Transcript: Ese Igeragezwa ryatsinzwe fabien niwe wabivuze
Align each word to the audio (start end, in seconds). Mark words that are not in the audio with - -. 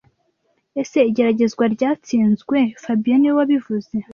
Ese 0.81 0.99
Igeragezwa 1.09 1.63
ryatsinzwe 1.75 2.57
fabien 2.83 3.17
niwe 3.19 3.33
wabivuze 3.39 3.95